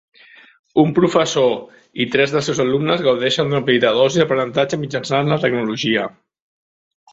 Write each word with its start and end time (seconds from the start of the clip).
Un 0.83 0.87
professor 0.99 1.53
i 2.05 2.07
tres 2.15 2.33
dels 2.37 2.49
seus 2.51 2.63
alumnes 2.65 3.05
gaudeixen 3.09 3.53
d'una 3.53 3.63
petita 3.69 3.93
dosi 4.01 4.23
d'aprenentatge 4.23 4.83
mitjançant 4.87 5.33
la 5.35 5.41
tecnologia. 5.47 6.11